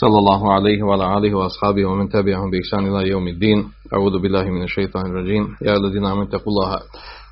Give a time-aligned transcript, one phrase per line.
[0.00, 3.70] صلى الله عليه وعلى آله وأصحابه ومن تبعهم بإحسان إلى يوم الدين.
[3.94, 5.56] أعوذ بالله من الشيطان الرجيم.
[5.62, 6.70] يا الذين آمنوا اتقوا الله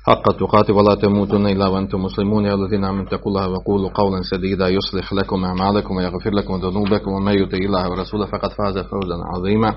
[0.07, 2.45] حق تقاته ولا تموتن إلا وأنتم مسلمون.
[2.45, 7.11] يا الذين آمنوا اتقوا الله وقولوا قولا سديدا يصلح لكم أعمالكم ويغفر لكم ذنوبكم.
[7.11, 9.75] ومن يطع الله ورسوله فقد فاز فوزا عظيما.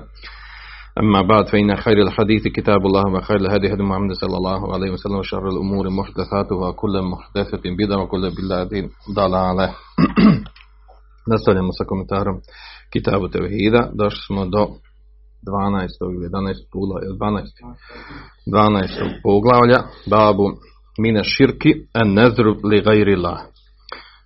[1.03, 5.15] أما بعد فإن خير الحديث كتاب الله وخير الهدي هدي محمد صلى الله عليه وسلم.
[5.15, 8.73] وشر الأمور محدثاتها وكل محدثة بدعة وكل بدعة
[9.15, 9.67] ضلالة.
[11.27, 12.39] Nastavljamo sa komentarom
[12.93, 13.89] Kitabu Tevhida.
[13.93, 14.67] Došli smo do
[15.47, 15.87] 12.
[16.15, 16.55] ili 11.
[16.71, 17.45] poglavlja, 12.
[18.45, 19.21] 12.
[19.23, 20.45] poglavlja, babu
[20.97, 23.41] mine širki en nezru li gajrila.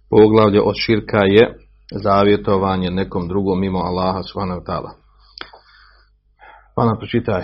[0.09, 1.58] Poglavlje od širka je
[2.03, 4.91] zavjetovanje nekom drugom mimo Allaha subhanahu ta'ala.
[6.75, 7.44] Pa nam pročitaj.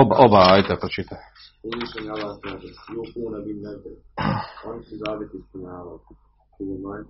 [0.00, 1.18] Oba, oba ajta pročitaj.
[2.14, 2.68] Allah kaže.
[4.64, 6.27] Oni su.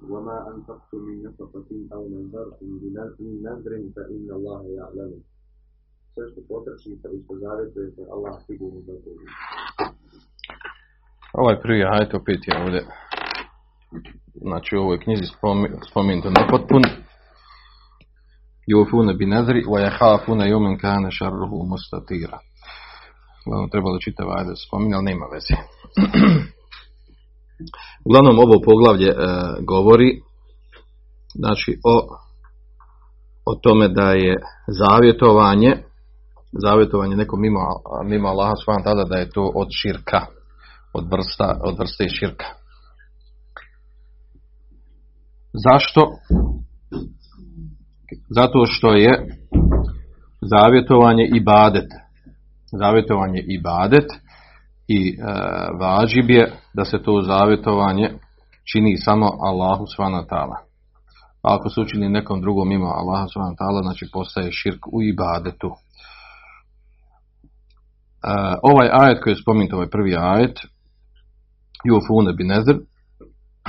[0.09, 5.11] وما أنفقتم من نفقة أو نذرتم من نذر فإن الله يعلم.
[6.13, 9.31] Sve što potračite i što zavjetujete, Allah sigurno da to vidi.
[11.33, 12.81] Ovaj prvi ajet opet je ovdje
[14.41, 15.25] znači u ovoj knjizi
[15.89, 16.83] spomenuto nepotpun
[18.73, 22.37] yufuna bi nadri wa yakhafuna yawman kana sharruhu mustatira.
[23.45, 25.55] Uglavnom trebalo čitav ajet spominje, ali nema veze.
[28.04, 29.16] Uglavnom ovo poglavlje e,
[29.66, 30.20] govori
[31.34, 31.96] znači o,
[33.46, 34.36] o tome da je
[34.80, 35.72] zavjetovanje
[36.64, 37.60] zavjetovanje nekom mimo,
[38.04, 40.26] mimo Allaha tada da je to od širka
[40.92, 42.46] od vrsta, od vrste širka.
[45.52, 46.00] Zašto?
[48.30, 49.12] Zato što je
[50.40, 51.90] zavjetovanje ibadet.
[52.72, 54.08] Zavjetovanje ibadet
[54.88, 55.22] i e,
[55.80, 58.10] važib je da se to zavjetovanje
[58.72, 60.56] čini samo Allahu subhanahu ta'ala.
[61.42, 63.26] A ako se učini nekom drugom mimo Allaha
[63.58, 65.68] ta'ala, znači postaje širk u ibadetu.
[65.68, 65.74] E,
[68.62, 70.58] ovaj ajet koji je spominut, ovaj prvi ajet,
[71.84, 72.76] Jufune bi nezr,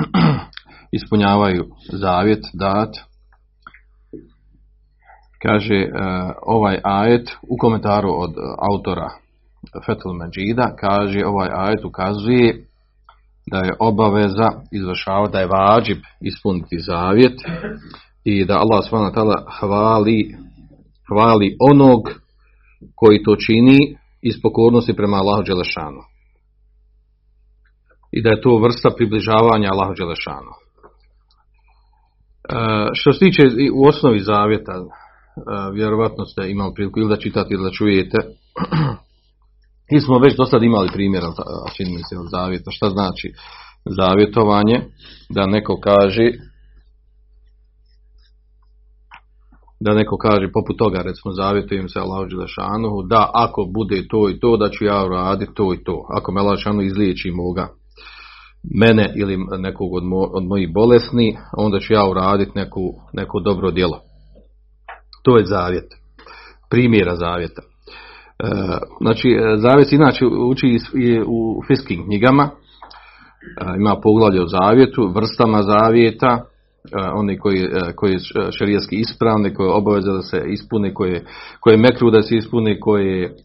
[0.98, 2.96] ispunjavaju zavjet, dat,
[5.42, 5.90] kaže e,
[6.42, 8.34] ovaj ajet u komentaru od
[8.72, 9.10] autora
[9.86, 12.66] Fetul Međida kaže ovaj ajet ukazuje
[13.52, 17.38] da je obaveza izvršavati, da je vađib ispuniti zavjet
[18.24, 19.22] i da Allah s.w.t.
[19.60, 20.36] hvali,
[21.08, 22.02] hvali onog
[22.96, 26.02] koji to čini iz pokornosti prema Allahu Đelešanu.
[28.12, 30.54] I da je to vrsta približavanja Allahu Đelešanu.
[32.50, 32.56] E,
[32.94, 33.44] što se tiče
[33.74, 34.84] u osnovi zavjeta, e,
[35.74, 38.18] vjerovatno ste imali priliku ili da čitate ili da čujete,
[39.92, 41.28] Mi smo već do sad imali primjera,
[41.76, 42.72] čini mi se, od zavjeta.
[42.72, 43.34] Šta znači
[43.86, 44.82] zavjetovanje?
[45.30, 46.32] Da neko kaže
[49.80, 54.40] da neko kaže poput toga, recimo zavjetujem se Allahu Đelešanuhu, da ako bude to i
[54.40, 56.06] to, da ću ja raditi to i to.
[56.18, 57.68] Ako me Allah izliječi moga
[58.64, 63.72] mene ili nekog od, mo, od mojih bolesni, onda ću ja uraditi neku, neko dobro
[63.72, 64.02] djelo.
[65.24, 65.94] To je zavjet.
[66.70, 67.62] Primjera zavjeta.
[69.02, 70.80] Znači, zavjet inače uči
[71.28, 72.50] u fiskim knjigama,
[73.78, 76.46] ima poglavlje o zavjetu, vrstama zavjeta,
[77.14, 78.20] oni koji, koji je
[78.58, 81.26] šarijaski ispravni, koje je obaveza da se ispuni, koje,
[81.60, 83.36] koje je mekru da se ispuni, koje,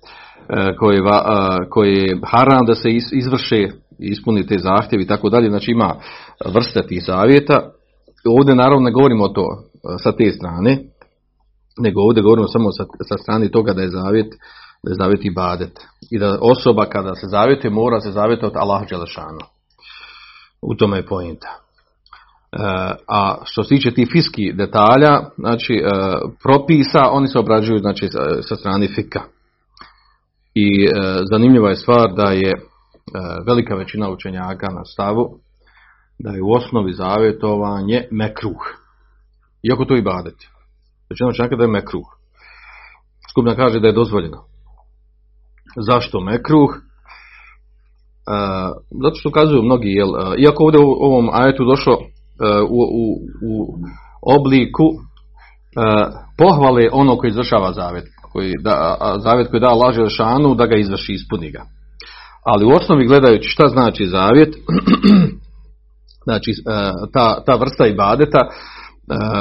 [0.78, 1.00] koje,
[1.70, 3.68] koje je haram da se izvrše,
[3.98, 5.50] ispuni te zahtjevi i tako dalje.
[5.50, 5.94] Znači ima
[6.54, 7.70] vrste tih zavjeta.
[8.38, 9.46] Ovdje naravno ne govorimo o to
[10.02, 10.78] sa te strane,
[11.78, 14.34] nego ovdje govorimo samo sa, sa strane toga da je zavjet
[14.84, 15.80] da je zavjet ibadet.
[16.10, 19.44] I da osoba kada se zavjetuje mora se zavjetovati Allah Đelešanu.
[20.62, 21.48] U tome je pojenta.
[21.48, 22.58] E,
[23.08, 25.90] a što se tiče tih fiski detalja, znači e,
[26.42, 28.08] propisa, oni se obrađuju znači,
[28.48, 29.20] sa strane fika.
[30.54, 30.88] I e,
[31.30, 32.52] zanimljiva je stvar da je
[33.46, 35.38] velika većina učenjaka na stavu
[36.18, 38.62] da je u osnovi zavjetovanje mekruh.
[39.62, 40.34] Iako to ibadet.
[41.10, 42.06] Većina učenjaka da je mekruh.
[43.30, 44.44] Skupna kaže da je dozvoljeno.
[45.76, 46.70] Zašto mekruh?
[46.74, 46.80] E,
[49.02, 51.98] zato što ukazuju mnogi, jel, iako ovdje u ovom ajetu došlo e,
[52.62, 53.04] u, u,
[53.48, 53.74] u,
[54.36, 54.96] obliku e,
[56.38, 58.04] pohvale ono koji izvršava zavjet.
[58.34, 61.62] koji da, a zavjet koji da Allah Želešanu da ga izvrši, ispuni ga.
[62.44, 64.54] Ali u osnovi gledajući šta znači zavjet,
[66.26, 66.54] znači e,
[67.12, 68.48] ta, ta vrsta ibadeta, e,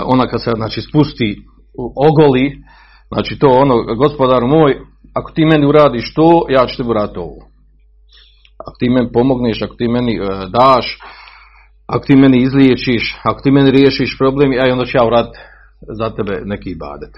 [0.06, 1.38] ona kad se znači spusti,
[2.10, 2.58] ogoli,
[3.14, 4.80] znači to ono, gospodar moj,
[5.14, 7.40] ako ti meni uradiš to, ja ću tebi uraditi ovo.
[8.68, 10.20] Ako ti meni pomogneš, ako ti meni e,
[10.50, 11.00] daš,
[11.88, 15.40] ako ti meni izliječiš, ako ti meni riješiš problem, aj onda ću ja uraditi
[16.00, 17.14] za tebe neki ibadet.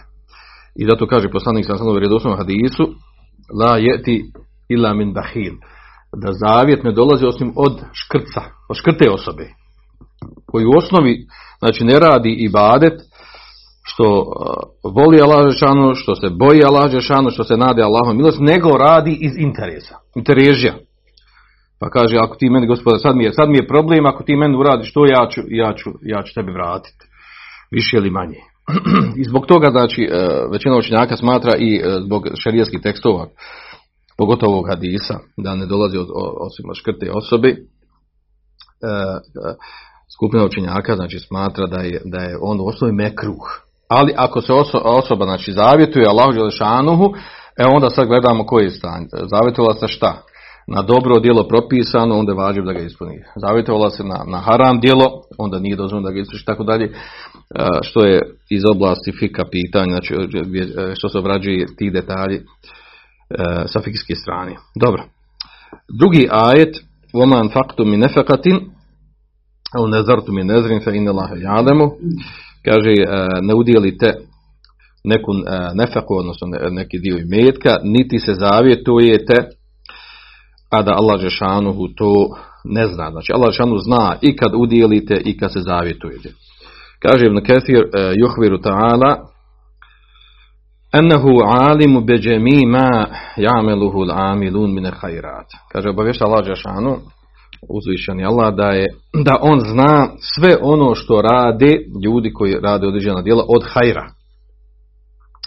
[0.76, 2.86] I zato kaže poslanik sam u vjerodostojnom hadisu,
[3.60, 4.32] la jeti
[4.70, 5.54] ila min bahil,
[6.16, 9.48] da zavjet ne dolazi osim od škrca, od škrte osobe,
[10.46, 11.26] koji u osnovi
[11.60, 13.02] znači ne radi ibadet,
[13.88, 18.40] što uh, voli Allah Žešanu, što se boji Allah Žešanu, što se nade Allahom milost,
[18.42, 20.74] nego radi iz interesa, interesija.
[21.80, 24.36] Pa kaže, ako ti meni, gospoda, sad mi je, sad mi je problem, ako ti
[24.36, 27.06] meni uradiš to, ja ću, ja ću, ja ću tebi vratiti.
[27.72, 28.40] Više ili manje.
[29.22, 33.28] I zbog toga, znači, e, većina učenjaka smatra i e, zbog šerijskih tekstova,
[34.18, 36.08] pogotovo ovog hadisa, da ne dolazi od,
[36.40, 37.56] osim od škrte osobe, e,
[40.16, 43.65] skupina učenjaka, znači, smatra da je, da je on u osnovi mekruh.
[43.89, 44.53] Ali ako se
[44.85, 47.13] osoba, znači, zavjetuje Allahu Đelešanuhu,
[47.59, 49.07] e onda sad gledamo koji je stan.
[49.13, 50.23] Zavjetovala se šta?
[50.67, 53.17] na dobro djelo propisano, onda je važno da ga ispuni.
[53.37, 55.07] Zavjetovala se na, na haram djelo,
[55.39, 56.93] onda nije dozvoljeno da ga ispuni, tako dalje,
[57.83, 58.21] što je
[58.51, 62.43] iz oblasti fika pitanja, znači e, što se obrađuje ti detalji e,
[63.67, 64.57] sa fikijske strane.
[64.81, 65.05] Dobro.
[65.99, 66.77] Drugi ajet,
[67.15, 68.47] وَمَنْ فَقْتُ مِنْ نَفَقَتٍ
[69.77, 71.81] أَوْ نَزَرْتُ مِنْ نَزْرٍ فَإِنَّ اللَّهَ يَعْلَمُ
[72.66, 73.06] Kaže, e,
[73.42, 74.14] ne udjelite
[75.04, 75.32] neku
[75.74, 79.36] nefeku, odnosno neki dio imetka, niti se zavjetujete
[80.70, 82.14] a da Allah Žešanuhu to
[82.64, 83.12] ne zna.
[83.12, 86.30] Znači Allah Žešanu zna i kad udjelite i kad se zavjetujete.
[87.00, 87.84] Kaže Ibn Kathir,
[88.16, 89.16] juhviru ta'ala,
[90.94, 93.06] Ennehu alimu beđemi ma
[93.38, 95.48] jameluhu l'amilun mine hajrat.
[95.72, 96.98] Kaže obavješta Allah Žešanu,
[97.70, 98.88] uzvišeni Allah, da, je,
[99.24, 104.10] da on zna sve ono što rade ljudi koji rade određena djela od hajra.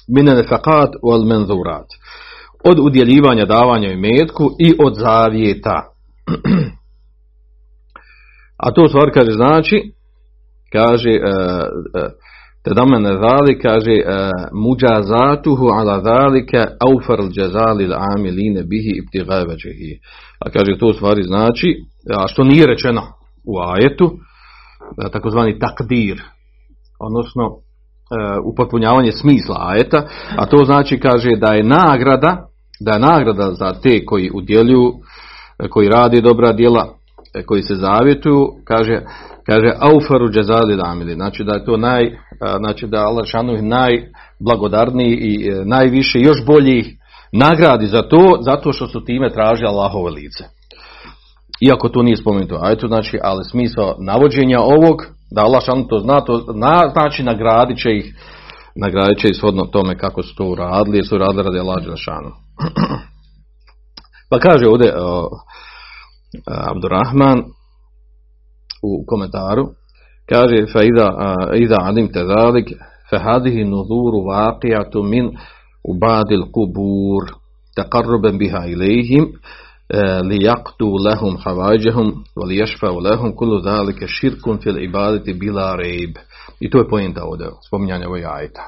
[0.09, 1.87] Mine nefaqat wal menzurat
[2.65, 5.83] od udjeljivanja davanja imetku i od zavjeta.
[8.65, 9.93] A to stvar kaže znači,
[10.73, 12.11] kaže, e, e,
[12.69, 14.05] te da mene zali, kaže, e,
[14.53, 19.93] muđazatuhu ala zalike aufar džazali amiline bihi ibtigajveđehi.
[20.45, 21.77] A kaže, to stvari znači,
[22.17, 23.03] a što nije rečeno
[23.47, 24.11] u ajetu,
[25.13, 26.23] takozvani takdir,
[27.01, 27.57] odnosno
[28.53, 30.03] upotpunjavanje smisla ajeta,
[30.37, 32.49] a to znači kaže da je nagrada
[32.81, 34.93] da je nagrada za te koji udjeljuju,
[35.71, 36.89] koji radi dobra djela,
[37.47, 39.01] koji se zavjetuju, kaže,
[39.51, 42.19] kaže aufaru džezali lamili, znači da je to naj,
[42.59, 46.85] znači da Allah šanu najblagodarniji i e, najviše, još bolji
[47.33, 50.45] nagradi za to, zato što su time traži Allahove lice.
[51.61, 54.97] Iako to nije spomenuto, a eto znači, ali smisao navođenja ovog,
[55.31, 56.45] da Allah šanu to zna, to
[56.93, 58.15] znači nagradit će ih,
[58.77, 62.31] nagradit će ih shodno tome kako su to uradili, jer su uradili radi Allah šanu.
[64.31, 65.01] Pa kaže ovdje uh,
[66.71, 67.43] Abdurrahman
[68.83, 69.69] u komentaru,
[70.29, 70.85] kaže fa
[71.59, 72.73] iza, alim zalik
[73.11, 75.31] fa hadihi nuzuru vaqijatu min
[75.85, 77.23] ubadil kubur
[77.77, 79.25] taqarruban biha ilihim
[80.29, 86.17] li yaqtu lahum havađahum wa li yashfa'u lahum kullu zalika širkun fil ibadati bila rejb.
[86.61, 88.63] I to je pojenta ovdje, spominjanje ovog ajta.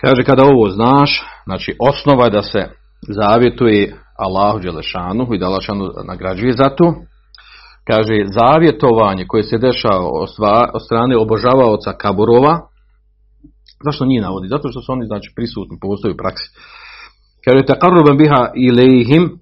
[0.00, 2.68] Kaže, kada ovo znaš, znači osnova je da se
[3.00, 5.60] zavjetuje Allahu Đelešanu i da Allah
[6.06, 6.94] nagrađuje za to.
[7.84, 10.08] Kaže, zavjetovanje koje se dešava
[10.72, 12.60] od strane obožavaoca kaburova,
[13.84, 14.48] zašto njih navodi?
[14.48, 16.48] Zato što su oni znači, prisutni, postoji u praksi.
[17.44, 19.38] Kaže, taqarruban biha ilihim,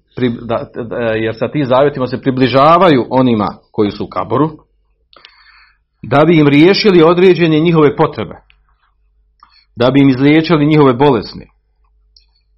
[1.23, 4.49] jer sa tim zavjetima se približavaju onima koji su u kaboru,
[6.03, 8.35] da bi im riješili određenje njihove potrebe
[9.75, 11.45] da bi im izliječili njihove bolesni.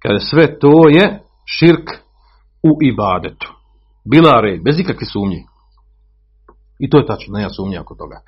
[0.02, 1.20] Kada sve to je
[1.58, 1.90] širk
[2.62, 3.52] u ibadetu.
[4.04, 5.42] Bila rej, bez ikakve sumnje.
[6.81, 8.19] I to je tačno, nema sumnje oko toga.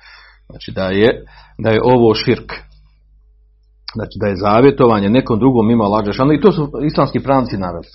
[0.50, 1.24] Znači da je,
[1.58, 2.52] da je ovo širk.
[3.94, 7.86] Znači da je zavjetovanje nekom drugom ima lađa I to su islamski pravnici naveli.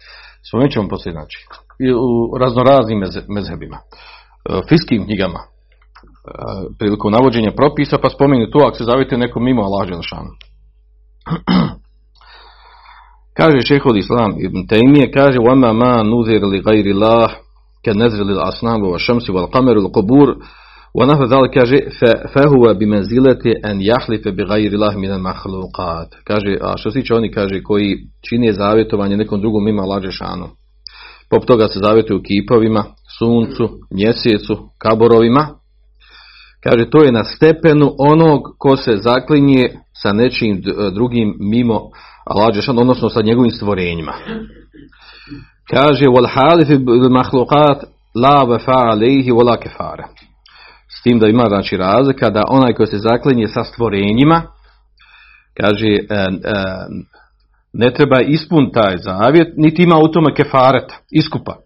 [0.48, 1.38] Spomenut ćemo poslije znači.
[1.80, 3.78] I u raznoraznim mezhebima.
[3.78, 5.40] E, fiskim knjigama.
[5.40, 5.48] E,
[6.80, 10.30] prilikom navođenja propisa pa spomenu to ako se zavjetuje nekom mimo Allah Želešanu.
[13.38, 17.30] kaže šehol Islam ibn Taymiye, kaže وَمَا مَا نُذِرْ لِغَيْرِ اللَّهِ
[17.85, 20.29] kad nezreli asnamu wa šamsi wal kameru kubur
[20.95, 21.79] wa nahu dal kaže
[22.33, 27.01] fahuwa bi manzilati an yahlifa bi ghayri Allah min al makhluqat kaže a što se
[27.01, 27.97] tiče oni kaže koji
[28.29, 30.49] čini zavjetovanje nekom drugom mimo Lađešanu
[31.31, 32.85] pop toga se zavjetuju kipovima
[33.19, 35.49] suncu, mjesecu, kaborovima.
[36.63, 39.69] Kaže to je na stepenu onog ko se zaklinje
[40.03, 40.63] sa nečim
[40.95, 41.81] drugim mimo
[42.39, 44.13] Lađešanu odnosno sa njegovim stvorenjima
[45.71, 47.85] kaže wal halif bil makhluqat
[48.15, 50.09] la wafa alayhi wala kafara
[50.99, 54.43] s tim da ima znači razlika da onaj koji se zaklinje sa stvorenjima
[55.61, 56.29] kaže e, e,
[57.73, 61.57] ne treba ispun taj zavjet niti ima u tome kefaret iskupa.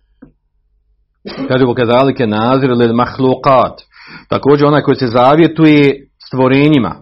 [1.49, 3.81] Kaže pokazalike nazir ili mahlukat
[4.29, 6.97] također onaj koji se zavjetuje stvorenjima.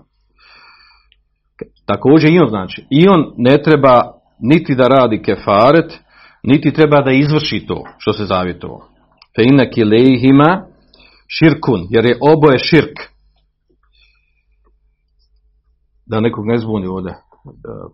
[1.86, 4.02] Također i on znači i on ne treba
[4.40, 5.92] niti da radi kefaret
[6.42, 8.92] niti treba da izvrši to što se zavjetovao
[9.36, 10.66] fe inak ilehima
[11.38, 12.96] širkun, jer je oboje širk.
[16.06, 17.14] Da nekog ne zbuni ovdje,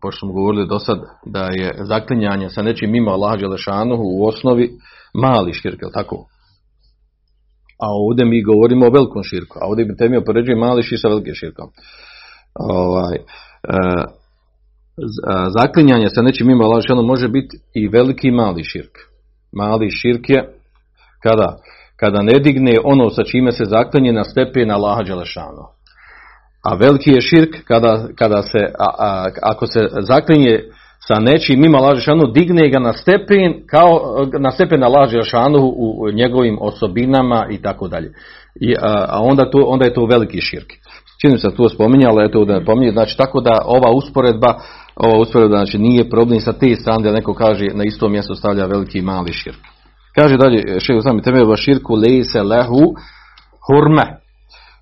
[0.02, 4.70] pošto smo govorili do sad, da je zaklinjanje sa nečim mimo Allaha Đelešanuhu u osnovi
[5.14, 6.16] mali širk, je tako?
[7.82, 11.00] A ovdje mi govorimo o velikom širku, a ovdje bi te mi opoređuje mali širk
[11.00, 11.68] sa velikim širkom.
[12.54, 13.22] Ovaj, e,
[15.58, 18.94] zaklinjanje sa nečim mimo Allaha Đelešanuhu može biti i veliki i mali širk.
[19.52, 20.48] Mali širk je
[21.22, 21.58] kada
[22.00, 25.64] kada ne digne ono sa čime se zaklinje na stepen Allaha Đelešanu.
[26.64, 30.60] A veliki je širk kada, kada se, a, a, ako se zaklinje
[31.08, 36.10] sa nečim mimo Allaha Đelešanu, digne ga na stepen, kao na stepen Allaha Đelešanu u
[36.12, 38.12] njegovim osobinama i tako dalje.
[38.60, 40.72] I, a, a onda, to, onda je to veliki širk.
[41.20, 44.54] Čini se to spominjalo, eto da pominje, znači tako da ova usporedba,
[44.96, 48.66] ova usporedba znači nije problem sa te strane da neko kaže na isto mjesto stavlja
[48.66, 49.58] veliki i mali širk.
[50.14, 52.94] Kaže dalje, šeho sami teme širku lejse lehu
[53.66, 54.06] hurme.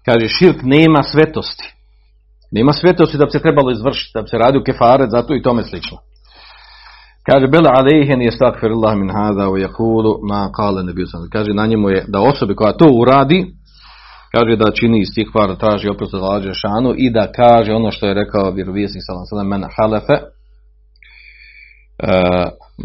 [0.04, 1.74] Kaže, širk nema svetosti.
[2.52, 5.62] Nema svetosti da bi se trebalo izvršiti, da bi se radio kefaret, zato i tome
[5.62, 5.96] slično.
[7.30, 10.50] Kaže, bela alejhen je stakfirillah min hada wa jakulu ma
[10.84, 11.20] nebiju sam.
[11.32, 13.46] Kaže, na njemu je da osobi koja to uradi,
[14.35, 18.07] kaže da čini istikvar, da traži oprost za lađe šanu i da kaže ono što
[18.07, 20.17] je rekao vjerovijesnik sallam sallam, men halefe,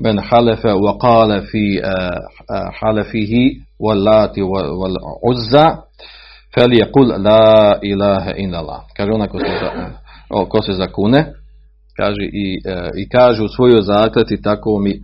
[0.05, 1.83] من حلف وقال في
[2.51, 3.33] حلفه
[3.81, 5.67] واللات والعزى
[6.51, 9.47] فليقول لا إله إلا الله kaže ona ko se,
[10.49, 11.33] ko se zakune
[11.97, 12.61] kaže i,
[12.97, 15.01] i kaže u svojoj zakleti tako mi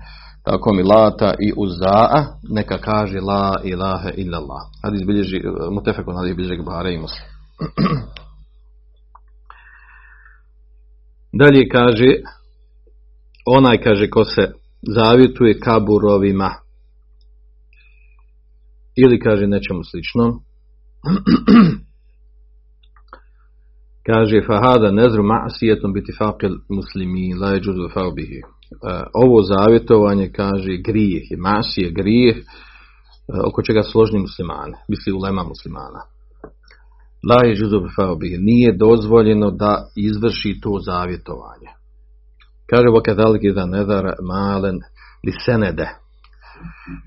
[0.49, 6.35] tako mi lata i uzaa neka kaže la ilaha illa Allah hadis bilježi mutefekun hadis
[6.35, 7.27] bilježi Buhari i Muslim.
[11.39, 12.09] Dalje kaže
[13.45, 14.51] onaj kaže ko se
[14.81, 16.51] zavjetuje kaburovima
[18.95, 20.25] ili kaže nečemu slično
[24.07, 28.56] kaže fahada nezru ma'sijetom biti faqil muslimi la jeđuzu faubihi
[29.13, 32.41] ovo zavjetovanje kaže grijeh je masije grijeh e,
[33.47, 36.01] oko čega složni muslimani misli ulema muslimana.
[37.29, 41.69] La jeđuzu faubihi nije dozvoljeno da izvrši to zavjetovanje.
[42.69, 44.75] Kaže wa kadhalika idha nadara malen
[45.25, 45.87] li senede.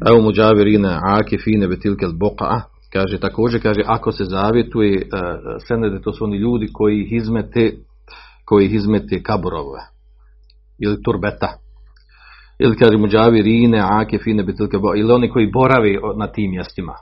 [0.08, 2.60] Evo muđavirine akifine betilke buqa
[2.92, 5.20] kaže također kaže ako se zavjetuje uh,
[5.68, 7.72] senede to su oni ljudi koji izmete
[8.44, 9.80] koji izmete kaburove
[10.80, 11.52] ili turbeta.
[12.58, 16.94] Ili kaže muđavirine akifine betilke buqa ili oni koji boravi na tim mjestima.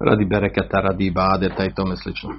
[0.00, 2.30] Radi bereketa, radi ibadeta i tome slično.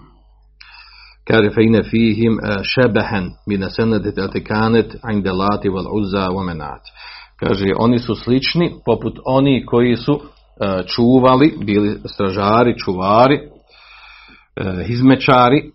[1.27, 6.81] Kaže fe ine fihim šebehen mine senedet etikanet inde lati val uzza menat.
[7.39, 10.21] Kaže, oni su slični poput oni koji su uh,
[10.85, 15.71] čuvali, bili stražari, čuvari, uh, izmečari,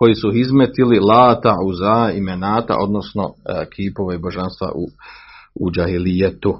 [0.00, 3.34] koji su izmetili lata, uza i menata, odnosno
[3.74, 4.86] kipove božanstva u,
[5.54, 6.58] u džahilijetu.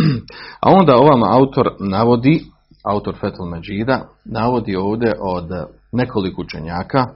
[0.64, 2.44] A onda ovam autor navodi,
[2.84, 5.48] autor Fetul Međida, navodi ovdje od
[5.92, 7.08] nekoliko učenjaka, uh,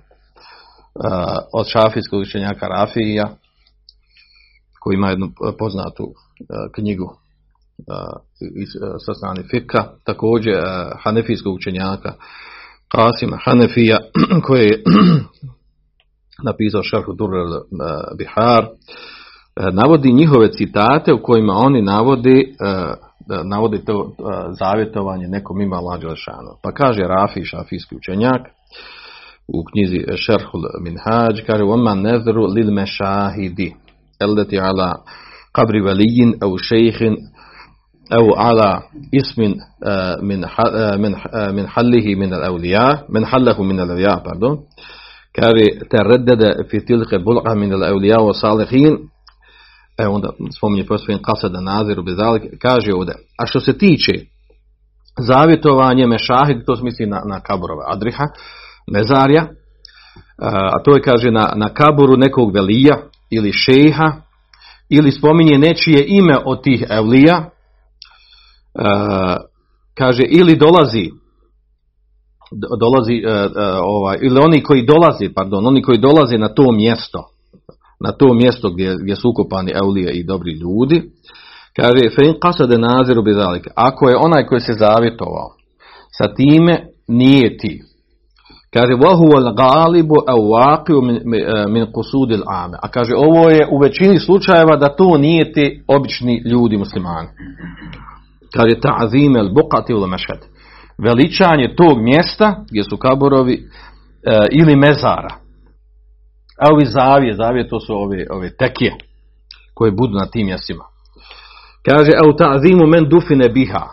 [1.53, 3.29] od šafijskog učenjaka Rafija,
[4.81, 6.15] koji ima jednu poznatu uh,
[6.75, 7.17] knjigu
[9.07, 10.55] sa strane Fika, također
[11.03, 12.13] hanefijskog učenjaka
[12.89, 13.99] Kasima Hanefija,
[14.47, 14.83] koji je
[16.43, 17.61] napisao Šarhu Durrel eh,
[18.19, 22.95] Bihar, eh, navodi njihove citate u kojima oni navodi eh,
[23.45, 24.13] navodi to
[24.59, 26.51] zavjetovanje nekom ima Lađelešanu.
[26.63, 28.41] Pa kaže Rafi, šafijski učenjak,
[29.49, 33.75] u knjizi Šerhul Minhaj, kaže Oma nezru lil mešahidi,
[34.21, 35.03] eldeti ala
[35.53, 37.17] kabri velijin, au šejihin,
[38.11, 39.55] au ala ismin
[41.53, 44.59] min hallihi min al-evlija, min hallahu min al-evlija, pardon,
[45.41, 48.97] kaže tereddede fi tilke bulqa min al-awliya wa salihin,
[49.99, 54.13] evo onda spominje posvijen kasada naziru bezalik, kaže ovdje, a što se tiče
[55.21, 58.25] zavjetovanje mešahid, to se misli na, na kaburove adriha,
[58.93, 59.47] mezarja,
[60.39, 62.97] a to je kaže na, na kaburu nekog velija
[63.31, 64.13] ili šeha
[64.89, 67.51] ili spominje nečije ime od tih evlija
[69.95, 71.11] kaže ili dolazi
[72.81, 73.49] dolazi, e, e,
[73.83, 77.25] ovaj, ili oni koji dolaze, pardon, oni koji dolaze na to mjesto,
[78.01, 81.03] na to mjesto gdje, gdje su ukopani eulije i dobri ljudi,
[81.77, 85.51] kaže, fein kasade naziru bezalik, ako je onaj koji se zavjetovao,
[86.19, 87.83] sa time nije ti.
[88.73, 91.03] Kaže, vahu al galibu au
[91.69, 92.77] min kusudil e, ame.
[92.83, 97.29] A kaže, ovo je u većini slučajeva da to nije ti obični ljudi muslimani.
[98.57, 100.58] Kaže, ta'zime al bukati ul mešhed.
[101.03, 103.61] Veličanje tog mjesta gdje su kaborovi e,
[104.53, 105.35] ili mezara.
[106.61, 108.95] A ovi zavije, zavije to su ove, ove tekije
[109.75, 110.85] koje budu na tim mjestima.
[111.89, 113.85] Kaže, au ta'zimu men dufine biha.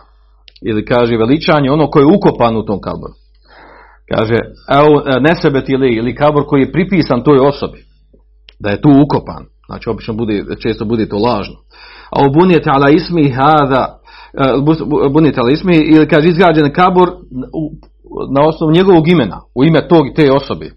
[0.62, 3.14] Ili kaže, veličanje ono koje je ukopan u tom kaboru.
[4.14, 4.38] Kaže,
[4.78, 7.84] evo nesebet ili, ili kabor koji je pripisan toj osobi.
[8.58, 9.44] Da je tu ukopan.
[9.66, 11.56] Znači, obično bude, često bude to lažno.
[12.10, 13.98] A u bunijete ala ismi hada,
[15.12, 17.08] bunijete ala ismi, ili kaže izgrađen kabor
[18.34, 20.70] na osnovu njegovog imena, u ime tog te osobe.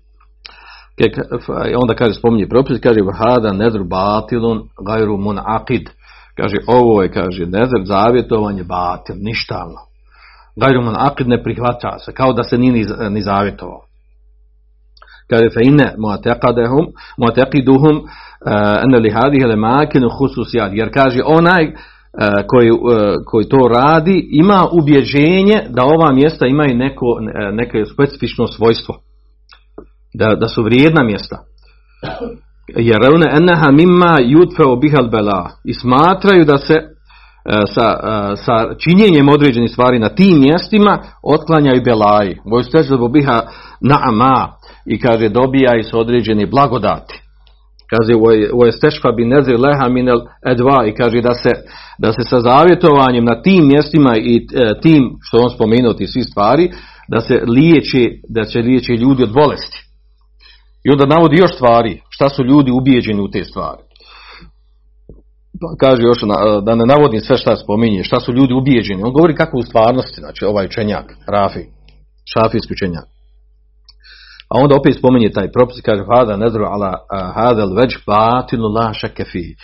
[1.81, 5.89] Onda kaže, spominje propis, kaže, hada nedru batilun gajru mun akid.
[6.37, 9.77] Kaže, ovo je, kaže, nezr zavjetovanje batil, ništavno.
[10.55, 13.81] Gajruman akid ne prihvaća se, kao da se nije ni, ni zavjetovao.
[15.29, 15.95] Kaže, fe ine
[17.17, 17.95] muateqiduhum,
[18.83, 20.73] ene li hadih ele makinu hususijad.
[20.73, 21.73] Jer kaže, onaj
[22.47, 22.71] koji,
[23.25, 27.05] koji to radi, ima ubjeđenje da ova mjesta imaju neko,
[27.51, 28.95] neko specifično svojstvo.
[30.13, 31.37] Da, da su vrijedna mjesta.
[32.75, 35.49] Jer one eneha mimma yudfeo bihal bela.
[35.65, 36.75] I smatraju da se
[37.75, 37.97] sa,
[38.35, 42.37] sa činjenjem određenih stvari na tim mjestima otklanjaju belaji.
[42.45, 43.41] Vojstežu biha
[43.81, 44.47] na'ama
[44.85, 47.21] i kaže dobija i su određeni blagodati.
[47.89, 48.13] Kaže
[48.53, 51.49] u estešfa bi nezir leha minel edva i kaže da se,
[51.99, 56.23] da se sa zavjetovanjem na tim mjestima i e, tim što on spomenuo ti svi
[56.23, 56.71] stvari
[57.07, 59.79] da se liječi, da će liječi ljudi od bolesti.
[60.83, 63.89] I onda navodi još stvari, šta su ljudi ubijeđeni u te stvari
[65.79, 66.19] kaže još
[66.63, 69.03] da ne navodim sve šta spominje, šta su ljudi ubijeđeni.
[69.03, 71.59] On govori kako u stvarnosti, znači ovaj učenjak, Rafi,
[72.33, 73.05] šafijski učenjak.
[74.49, 76.93] A onda opet spominje taj propis, kaže hada nedru ala
[77.35, 79.55] hadal već batinu la šekefi.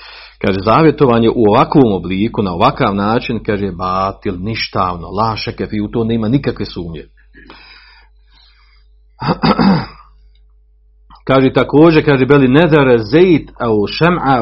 [0.41, 6.03] Kaže zavjetovanje u ovakvom obliku, na ovakav način, kaže batil, ništavno, la šekefi, u to
[6.03, 7.03] nema nikakve sumnje.
[11.27, 14.41] Kaže također, kaže beli nedare zejt au šem'a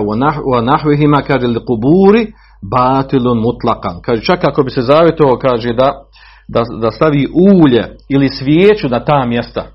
[0.52, 2.34] wa nahvihima, kaže li kuburi
[2.72, 4.02] batilun mutlakan.
[4.02, 5.94] Kaže čak ako bi se zavjetovao, kaže da,
[6.48, 9.66] da, da stavi ulje ili svijeću na ta mjesta.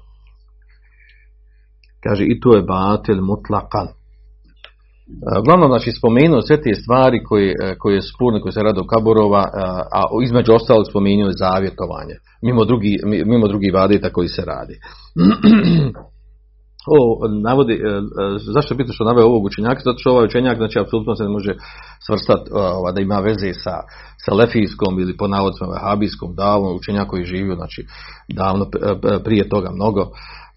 [2.05, 3.89] Kaže i to je batil mutlakan.
[5.41, 9.45] Uglavnom, znači, spomenuo sve te stvari koje, koje je spurne, koje se rade u Kaborova,
[9.99, 14.75] a između ostalog spomenuo je zavjetovanje, mimo drugi, mimo drugi vadeta koji se radi.
[16.97, 18.01] ovo navodi, e, e,
[18.55, 19.81] zašto je bitno što naveo ovog učenjaka?
[19.85, 21.53] Zato što ovaj učenjak, znači, apsolutno se ne može
[22.07, 23.75] svrstati ova, da ima veze sa,
[24.25, 27.87] sa lefijskom ili po navodcima vehabijskom davno, učenjak koji živio, znači,
[28.29, 30.03] davno e, prije toga mnogo,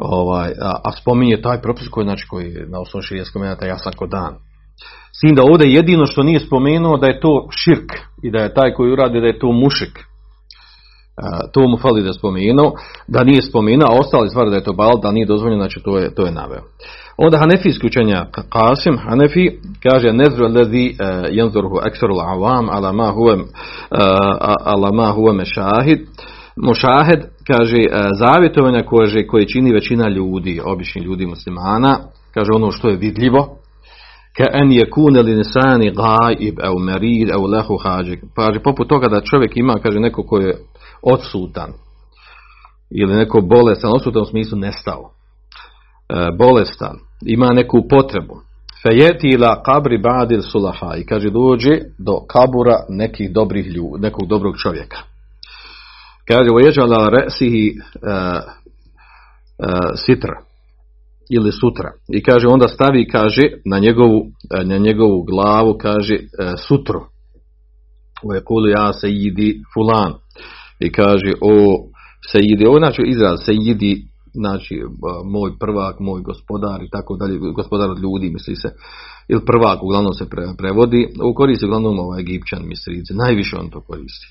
[0.02, 4.08] ovaj, a, a spominje taj propis koji, znači, koji na osnovu širijeskom je jasan ko
[4.08, 4.36] dan.
[5.18, 7.92] S tim da ovdje jedino što nije spomenuo da je to širk
[8.24, 10.00] i da je taj koji uradi da je to mušik
[11.54, 12.72] to mu fali da spomenuo,
[13.08, 15.98] da nije spomenuo, a ostali stvari da je to bal, da nije dozvoljeno, znači to
[15.98, 16.62] je, to je naveo.
[17.18, 19.50] Onda Hanefijski učenja Qasim, Hanefi,
[19.84, 20.96] kaže nezru lezi
[21.30, 23.38] jenzorhu ekserul avam ala ma huve
[24.64, 25.34] ala ma huve
[26.56, 27.78] Mošahed, kaže,
[28.20, 32.00] zavjetovanja koje, koje čini većina ljudi, obični ljudi muslimana,
[32.34, 33.58] kaže ono što je vidljivo,
[34.38, 38.20] ka en je kune li nisani gaib, au merid, au lehu hađik.
[38.36, 40.58] Kaže, poput toga da čovjek ima, kaže, neko ko je
[41.02, 41.74] odsutan
[42.92, 45.12] ili neko bolestan, odsutan u smislu nestao,
[46.10, 48.36] e, bolestan, ima neku potrebu,
[48.84, 54.58] fejeti ila kabri badil sulaha i kaže dođe do kabura nekih dobrih ljudi, nekog dobrog
[54.58, 55.11] čovjeka.
[56.32, 57.82] Kaže, vojeđala resihi uh,
[59.60, 60.38] uh, sitra
[61.30, 61.92] ili sutra.
[62.14, 64.22] I kaže, onda stavi, kaže, na njegovu,
[64.64, 66.18] na njegovu glavu, kaže,
[66.68, 67.02] sutru.
[68.36, 70.14] je kulu ja sejidi fulan.
[70.80, 71.54] I kaže o
[72.32, 73.94] sejidi, ovo znači izraz sejidi,
[74.34, 74.76] znači
[75.26, 78.70] moj prvak, moj gospodar i tako dalje, gospodar od ljudi misli se,
[79.28, 83.82] ili prvak uglavnom se pre, prevodi, u koristi uglavnom ovaj Egipćan misrice, najviše on to
[83.82, 84.28] koristi.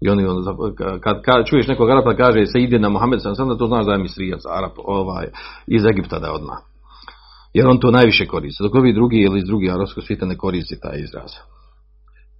[0.00, 0.44] I oni, on,
[1.00, 3.86] kad, kad, čuješ nekog Arapa kaže se ide na Mohamed sam sam da to znaš
[3.86, 5.26] da je misrijac Arap ovaj,
[5.66, 6.58] iz Egipta da je odmah.
[7.54, 8.62] Jer on to najviše koristi.
[8.62, 11.30] Dok ovi drugi ili iz drugih arapskog svijeta ne koristi taj izraz.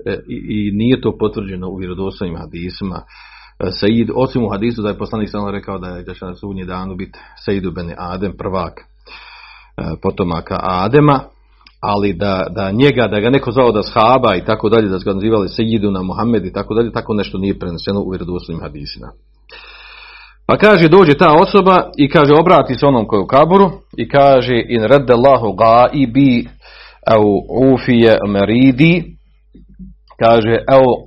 [0.06, 3.02] E, i, i, nije to potvrđeno u vjerodostojnim hadisima.
[3.58, 6.34] E, Said, osim u hadisu da je poslanik samo rekao da je da će na
[6.34, 8.84] sudnji danu biti Saidu ben Adem prvak e,
[10.02, 11.20] potomaka Adema,
[11.80, 15.12] ali da, da njega, da ga neko zvao da shaba i tako dalje, da ga
[15.12, 19.06] nazivali Sejidu na Muhammed i tako dalje, tako nešto nije preneseno u vjerodostojnim hadisima.
[20.46, 24.08] Pa kaže, dođe ta osoba i kaže, obrati se onom koji je u kaburu i
[24.08, 26.48] kaže, in redde Allahu gaibi
[27.06, 27.24] au
[27.72, 29.04] ufije meridi,
[30.18, 31.04] kaže, evo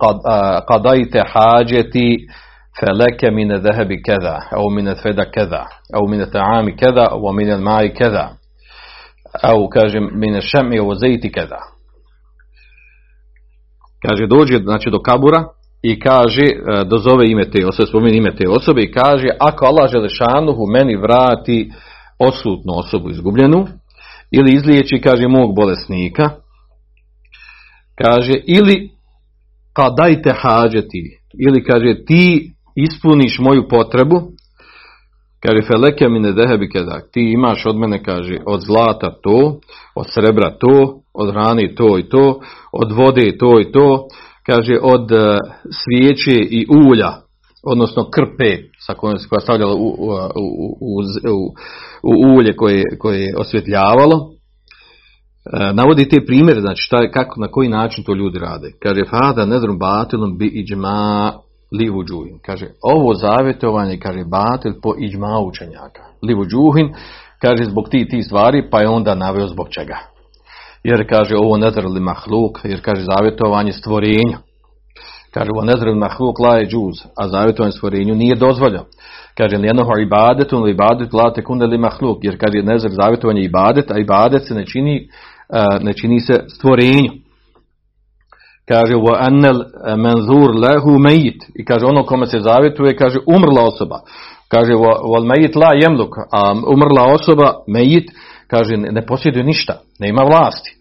[0.69, 2.27] qadajte hađeti
[2.79, 7.93] feleke mine zehebi keda, evo mine feda keda, evo mine ta'ami keda, evo mine maji
[7.93, 8.38] keda,
[9.43, 11.61] evo kaže, mine šemi, evo zejti keda.
[14.07, 15.43] Kaže, dođe znači, do kabura
[15.81, 19.91] i kaže, e, dozove ime te osobe, spomeni ime te osobe i kaže, ako Allah
[19.91, 21.71] Želešanuhu meni vrati
[22.19, 23.67] odsutnu osobu izgubljenu,
[24.31, 26.29] ili izliječi, kaže, mog bolesnika,
[28.03, 28.89] kaže, ili
[29.97, 34.31] dajte hađeti, ili kaže, ti ispuniš moju potrebu,
[35.45, 39.59] kaže, feleke mi ne dehebi kedak, ti imaš od mene, kaže, od zlata to,
[39.95, 42.39] od srebra to, od hrane to i to,
[42.71, 44.07] od vode to i to,
[44.45, 45.37] kaže od uh,
[45.83, 47.11] svijeće i ulja,
[47.63, 50.09] odnosno krpe sa kojom se koja stavljala u, u,
[51.29, 51.53] u,
[52.03, 54.15] u, ulje koje, koje je osvjetljavalo.
[54.15, 58.71] Uh, navodi te primjere, znači šta kako, na koji način to ljudi rade.
[58.83, 61.33] Kaže, fada nedrum batilom bi iđma
[61.71, 62.39] livu džuhin.
[62.45, 66.03] Kaže, ovo zavjetovanje, kaže, batil po iđma učenjaka.
[66.23, 66.93] Livu džuhin,
[67.41, 69.97] kaže, zbog ti ti stvari, pa je onda naveo zbog čega
[70.83, 74.37] jer kaže ovo nezrli mahluk, jer kaže zavjetovanje stvorenju.
[75.33, 78.85] Kaže ovo nezrli mahluk la je džuz, a zavjetovanje stvorenju nije dozvoljeno.
[79.37, 83.97] Kaže jednoho ibadetu ili ibadet la tekunde li mahluk, jer kaže nezrli zavjetovanje ibadet, a
[83.97, 85.09] ibadet se ne čini,
[85.81, 87.11] ne čini se stvorenju
[88.69, 89.59] kaže wa anel
[89.97, 93.99] menzur lehu meit i kaže ono kome se zavjetuje kaže umrla osoba.
[94.47, 94.73] Kaže
[95.11, 98.11] wal meit la jemluk a umrla osoba meit
[98.47, 100.71] kaže ne posjeduje ništa nema vlasti.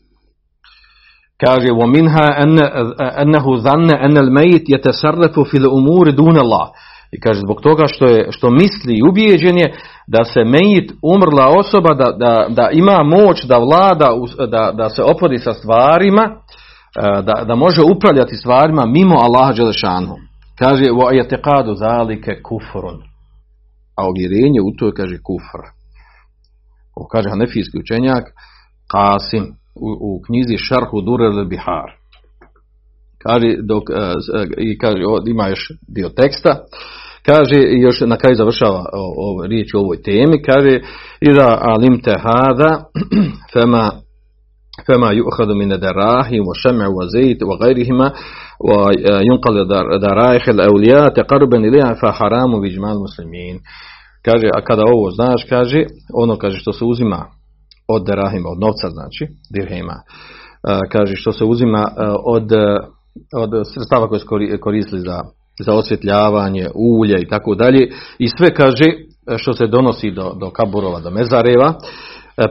[1.41, 2.27] Kaže wa minha
[3.23, 6.69] annahu zanna an al meit yatasarrafu fil umuri dun Allah.
[7.13, 9.75] I kaže zbog toga što je što misli i ubijeđen je
[10.07, 14.09] da se meit umrla osoba da, da, da ima moć da vlada
[14.49, 16.25] da, da se opodi sa stvarima
[17.23, 20.15] da, da može upravljati stvarima mimo Allaha Đelešanu.
[20.59, 22.99] Kaže wa yataqadu zalike kufrun.
[23.97, 25.63] A uvjerenje u to kaže kufr.
[26.97, 28.25] Ovo kaže hanefijski učenjak
[28.95, 29.45] Qasim
[29.87, 31.91] u, u knjizi Šarhu Durer Bihar.
[33.23, 33.83] Kaže, dok,
[34.59, 34.97] i kaže,
[35.27, 36.53] ima još dio teksta,
[37.27, 40.81] kaže, još na kraju završava o, o, riječ o ovoj temi, kaže,
[41.21, 42.85] Ida alim te hada,
[43.53, 43.91] fema
[44.88, 48.14] فما يؤخذ من الدراهم والشمع والزيت وغيرهما
[48.68, 49.68] وينقل
[50.02, 53.60] درائح الأولياء تقربا إليها فحرام بإجماع المسلمين
[54.26, 57.26] kaže, a kada ovo znaš, kaže, ono kaže što se uzima
[57.88, 59.98] od derahima, od novca znači, dirhema,
[60.92, 61.88] kaže što se uzima
[62.26, 62.52] od,
[63.36, 64.28] od sredstava koje su
[64.62, 65.20] koristili za,
[65.66, 68.86] za osvjetljavanje, ulje i tako dalje, i sve kaže
[69.38, 71.74] što se donosi do, do kaburova, do mezareva,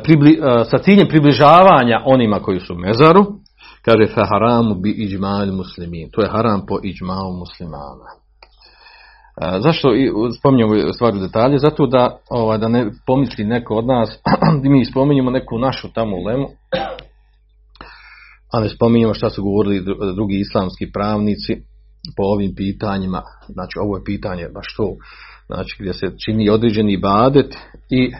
[0.03, 3.25] pribli, sa ciljem približavanja onima koji su mezaru,
[3.85, 6.09] kaže fe haramu bi iđmal muslimin.
[6.11, 8.09] To je haram po iđmalu muslimana.
[9.59, 9.89] Zašto
[10.39, 11.59] spominjemo stvari u detalje?
[11.59, 14.19] Zato da, ovaj, da ne pomisli neko od nas,
[14.71, 16.47] mi spominjemo neku našu tamo lemu,
[18.53, 21.53] a ne spominjemo šta su govorili drugi islamski pravnici
[22.17, 23.21] po ovim pitanjima.
[23.47, 24.95] Znači, ovo je pitanje baš to,
[25.47, 27.55] znači, gdje se čini određeni badet
[27.89, 28.11] i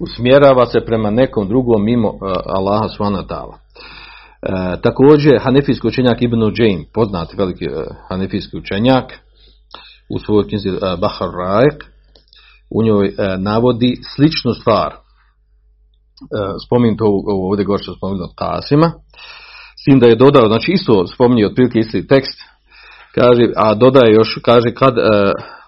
[0.00, 3.54] usmjerava se prema nekom drugom mimo uh, Allaha subhanahu
[4.44, 7.74] E, također, hanefijski učenjak Ibn Uđain, poznati veliki uh,
[8.08, 9.04] hanefijski učenjak,
[10.10, 11.84] u svojoj knjizi uh, Bahar Raik,
[12.70, 14.92] u njoj uh, navodi sličnu stvar.
[14.94, 14.96] Uh,
[16.66, 18.92] spominje to ovdje gore što od Kasima,
[19.80, 22.40] s tim da je dodao, znači isto spominje otprilike isti tekst,
[23.14, 24.94] kaže, a dodaje još, kaže, kad,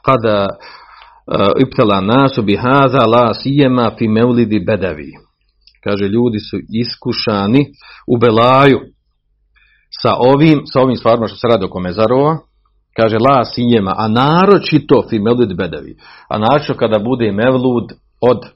[0.02, 0.46] kada
[1.61, 5.12] ibtala nasu bihaza la sijema fi meulidi bedavi.
[5.85, 7.67] Kaže, ljudi su iskušani
[8.07, 8.81] u belaju
[10.03, 12.39] sa ovim, sa ovim stvarima što se radi oko mezarova,
[12.97, 15.97] kaže la sinjema, a naročito fi melud bedevi,
[16.29, 18.47] a naročito kada bude mevlud od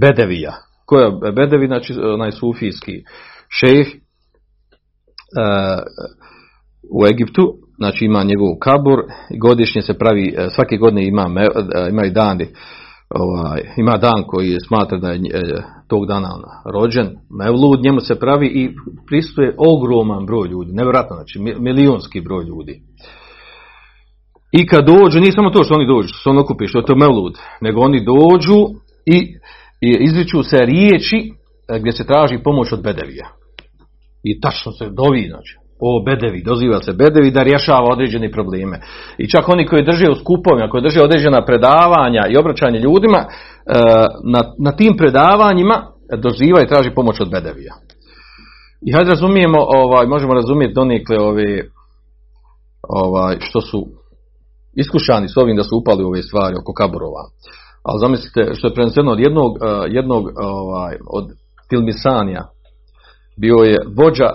[0.00, 0.52] bedevija.
[0.86, 3.02] Ko je bedevi, znači onaj sufijski
[3.48, 3.98] šejh e,
[6.90, 8.98] u Egiptu, znači ima njegov kabur,
[9.40, 12.46] godišnje se pravi, e, svake godine ima, e, ima i dani,
[13.10, 15.40] ovaj, ima dan koji je smatra da je e,
[15.88, 16.42] tog dana on
[16.74, 18.70] rođen, Mevlud, njemu se pravi i
[19.06, 22.82] pristuje ogroman broj ljudi, nevjerojatno, znači mi- milijunski broj ljudi.
[24.52, 26.84] I kad dođu, nije samo to što oni dođu, što se on okupi, što je
[26.84, 28.58] to Mevlud, nego oni dođu
[29.06, 29.18] i,
[29.80, 31.32] i izriču se riječi
[31.80, 33.28] gdje se traži pomoć od Bedevija.
[34.22, 38.80] I tačno se dovi, znači, o Bedevi, doziva se Bedevi da rješava određene probleme.
[39.18, 43.28] I čak oni koji drže u skupovima, koji drže određena predavanja i obraćanje ljudima, e,
[44.24, 45.86] na, na tim predavanjima
[46.16, 47.74] doziva i traži pomoć od Bedevija.
[48.86, 51.64] I hajde razumijemo, ovaj, možemo razumjeti donekle ove,
[52.88, 53.86] ovaj, što su
[54.76, 57.22] iskušani s ovim da su upali u ove stvari oko kaburova.
[57.82, 61.24] Ali zamislite što je preneseno od jednog, eh, jednog ovaj, od
[61.68, 62.42] Tilmisanija,
[63.40, 64.30] bio je vođa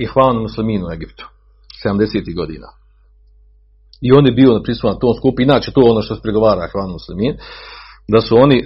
[0.00, 1.24] Ihvan musliminu u Egiptu,
[1.86, 2.36] 70.
[2.36, 2.68] godina.
[4.00, 6.90] I on je bio prisutan na tom skupu, inače to ono što se pregovara Ihvan
[6.90, 7.36] muslimin,
[8.08, 8.64] da su oni eh,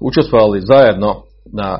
[0.00, 1.78] učestvovali zajedno na,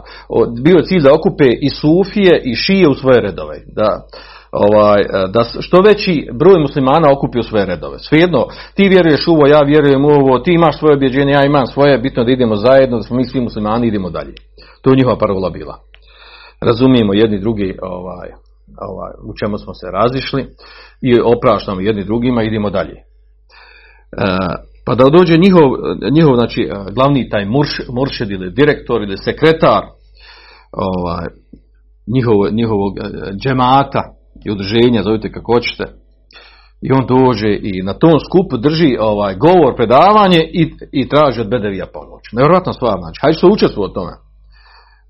[0.65, 4.07] bio je cilj da okupe i sufije i šije u svoje redove, da,
[4.53, 7.99] ovaj, da što veći broj muslimana okupi u svoje redove.
[7.99, 11.67] Svejedno, ti vjeruješ u ovo, ja vjerujem u ovo, ti imaš svoje objeđenje, ja imam
[11.67, 14.35] svoje, bitno da idemo zajedno, da smo mi svi muslimani, idemo dalje.
[14.83, 15.79] To je njihova parola bila.
[16.61, 18.29] Razumijemo jedni drugi ovaj,
[18.90, 20.46] ovaj, u čemu smo se razišli
[21.02, 22.96] i opraštamo jedni drugima i idemo dalje.
[22.96, 23.02] E,
[24.87, 25.68] pa da dođe njihov,
[26.12, 29.83] njihov znači, e, glavni taj murš, muršed ili direktor ili sekretar
[30.72, 31.26] ovaj,
[32.14, 33.02] njihov, njihovog e,
[33.42, 34.02] džemata
[34.44, 35.85] i udruženja, zovite kako hoćete,
[36.83, 41.48] i on dođe i na tom skupu drži ovaj govor, predavanje i, i traži od
[41.48, 42.22] Bedevija pomoć.
[42.33, 44.12] Nevjerojatna stvar, znači, hajde što učestvuje u tome.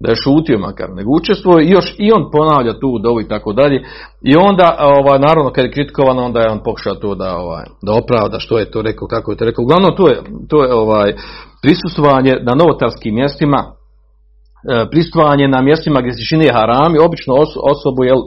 [0.00, 3.52] Da je šutio makar, nego učestvuje i još i on ponavlja tu dovu i tako
[3.52, 3.82] dalje.
[4.22, 7.92] I onda, ovaj, naravno, kad je kritikovan, onda je on pokušao to da, ovaj, da
[7.94, 9.62] opravda što je to rekao, kako je to rekao.
[9.62, 11.14] Uglavnom, to je, to je ovaj,
[11.62, 13.64] prisustvovanje na novotarskim mjestima,
[14.70, 18.22] e, prisustvovanje na mjestima gdje se čini harami, obično os- osobu jel, e,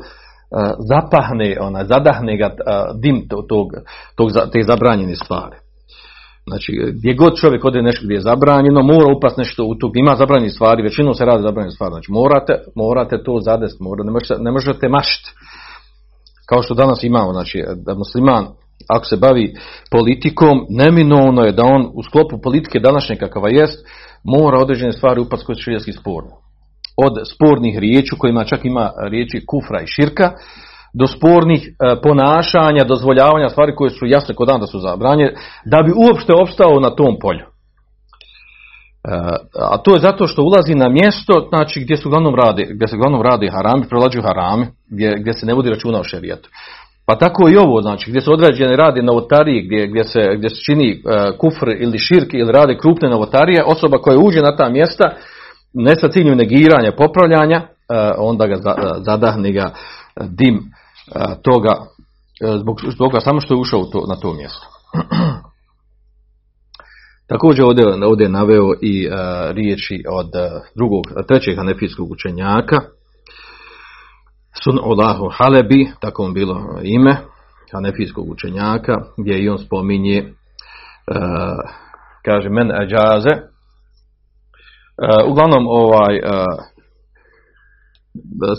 [0.92, 2.54] zapahne, ona, zadahne ga e,
[3.02, 3.68] dim to- tog,
[4.16, 5.56] tog, te zabranjene stvari.
[6.48, 10.16] Znači, gdje god čovjek ode nešto gdje je zabranjeno, mora upast nešto u to, ima
[10.16, 14.36] zabranjene stvari, većinom se radi zabranjene stvari, znači morate, morate to zadest, mora, ne, možete,
[14.40, 15.30] ne možete mašiti.
[16.50, 18.48] Kao što danas imamo, znači, da musliman,
[18.90, 19.54] ako se bavi
[19.92, 23.88] politikom, neminovno je da on u sklopu politike današnje kakava jest,
[24.24, 26.32] mora određene stvari upast koje su širijetski sporne.
[27.06, 30.32] Od spornih riječi, kojima čak ima riječi kufra i širka,
[30.94, 35.34] do spornih e, ponašanja, dozvoljavanja stvari koje su jasne kod dan da su zabranjene,
[35.66, 37.46] da bi uopšte opstao na tom polju.
[37.46, 37.50] E,
[39.72, 42.96] a to je zato što ulazi na mjesto znači gdje se uglavnom radi, gdje se
[42.96, 46.50] uglavnom radi harami, prolađuju harami, gdje, gdje se ne vodi računa o šerijetu.
[47.06, 50.62] Pa tako i ovo, znači gdje se određene radi novotarije, gdje, gdje, se, gdje se
[50.66, 50.98] čini e,
[51.38, 55.10] kufr ili širk ili rade krupne novotarije, osoba koja uđe na ta mjesta,
[55.74, 57.62] ne sa ciljem negiranja, popravljanja,
[58.18, 59.70] onda ga za- zadahne ga
[60.30, 60.60] dim
[61.42, 61.76] toga,
[62.42, 64.68] e, zbog toga samo što je ušao to, na to mjesto.
[67.30, 69.10] Također ovdje, ovdje je naveo i e,
[69.54, 72.78] riječi od e, drugog, trećeg hanefijskog učenjaka,
[74.64, 77.18] Sun Olahu Halebi, tako bilo ime,
[77.74, 80.26] hanefijskog učenjaka, gdje i on spominje, e,
[82.26, 83.44] kaže, men ađaze, e,
[85.28, 86.22] uglavnom ovaj,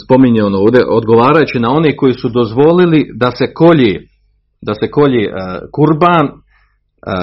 [0.05, 3.99] spominje ono ovdje, odgovarajući na one koji su dozvolili da se kolji,
[4.63, 5.31] da se kolji e,
[5.73, 6.31] kurban e,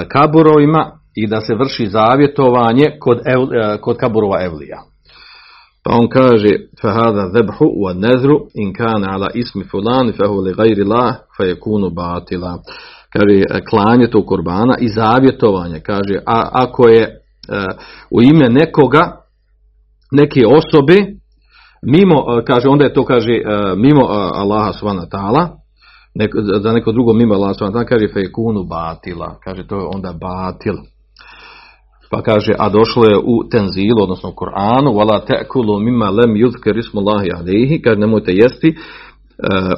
[0.08, 4.82] kaburovima i da se vrši zavjetovanje kod, ev, e, kod kaburova evlija.
[5.84, 6.48] Pa on kaže
[6.82, 12.58] fahada zebhu u nezru in kana ala ismi fulan fahu li gajri la fejekunu batila.
[13.12, 15.80] Kaže klanje tog kurbana i zavjetovanje.
[15.80, 17.20] Kaže a, ako je
[18.10, 19.18] u ime nekoga,
[20.12, 21.17] neke osobe
[21.82, 23.42] mimo, e, kaže, onda je to, kaže, e,
[23.76, 24.72] mimo e, Allaha
[25.10, 25.48] ta'ala,
[26.14, 29.86] neko, za neko drugo mimo Allaha subhanahu wa ta'ala, kaže, fejkunu batila, kaže, to je
[29.94, 30.74] onda batil.
[32.10, 36.78] Pa kaže, a došlo je u tenzilu, odnosno u Koranu, wala ta'kulu mimma lam yuzkar
[36.78, 38.76] ismullahi alayhi, kaže, nemojte jesti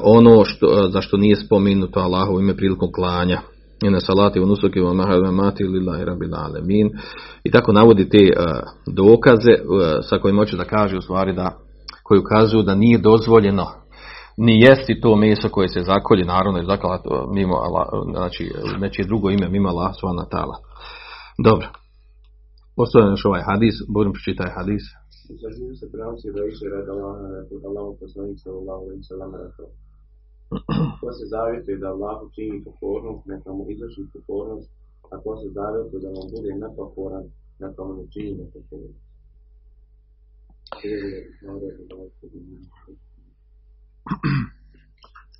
[0.02, 3.40] ono što, za što nije spomenuto Allahovo ime prilikom klanja.
[3.84, 6.90] Ine salati u nusuki wa mahal mati lillahi rabbil alamin.
[7.44, 8.18] I tako navodi te
[8.86, 9.52] dokaze
[10.02, 11.56] sa kojima hoće da kaže u stvari da
[12.10, 13.66] koji ukazuju da nije dozvoljeno
[14.46, 16.58] ni jesti to meso koje se zakolje, naravno
[17.04, 18.42] to mimo Allah, znači
[18.82, 20.56] nečije drugo ime mimo Allah subhanahu ta'ala.
[21.48, 21.66] Dobro.
[22.82, 24.84] Ostavljam još ovaj hadis, budem pročitaj hadis.
[25.26, 25.34] Se
[29.26, 29.70] Allah.
[31.00, 34.68] Ko se zavjetuje da Allahu čini pokornost, neka mu izvrši pokornost,
[35.12, 37.24] a ko se zavjetuje da mu bude nepokoran,
[37.62, 39.09] neka mu ne čini nepokornost.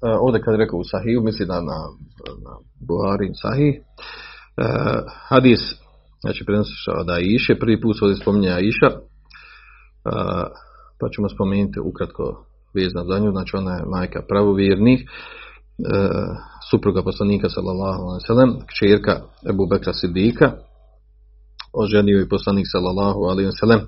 [0.24, 1.78] Ovdje kad rekao u Sahiju, misli da na,
[2.44, 2.52] na
[2.88, 3.74] Buhari Sahih.
[3.76, 3.82] E,
[5.28, 5.60] hadis,
[6.20, 6.72] znači prenosi
[7.06, 8.98] da Iše, prvi put se ovdje spominje Iša, e,
[11.00, 15.06] pa ćemo spomenuti ukratko vezano za nju, znači ona je majka pravovjernih, e,
[16.70, 19.14] supruga poslanika sallallahu alaihi sallam, kćerka
[19.50, 20.52] Ebu Bekra Sidika,
[21.72, 23.80] oženio je poslanik sallallahu alaihi sallam,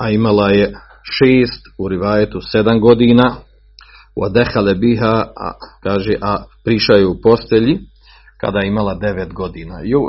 [0.00, 0.74] a imala je
[1.18, 3.36] šest, u rivajetu sedam godina,
[4.16, 5.52] u adehale biha, a,
[5.82, 7.78] kaže, a prišaju u postelji,
[8.40, 9.80] kada je imala devet godina.
[9.84, 10.02] I, uh,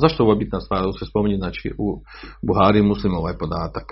[0.00, 0.82] zašto ovo je bitna stvar?
[0.82, 2.00] Ovo se spominje znači, u
[2.46, 3.84] Buhari muslim ovaj podatak.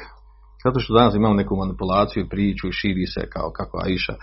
[0.65, 4.15] Zato što danas imamo neku manipulaciju, priču i širi se kao kako Aisha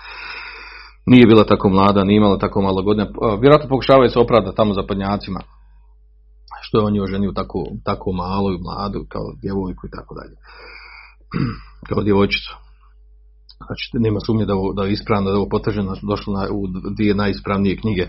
[1.05, 3.07] nije bila tako mlada, nije imala tako malo godina.
[3.41, 5.39] Vjerojatno pokušavaju se opravdati tamo za podnjacima.
[6.71, 10.35] Što je on je oženio tako, tako malo i mladu, kao djevojku i tako dalje.
[11.89, 12.53] Kao djevojčicu.
[13.65, 16.61] Znači, nema sumnje da, da je ispravno, da je ovo potvrđeno, došlo na, u
[16.95, 18.05] dvije najispravnije knjige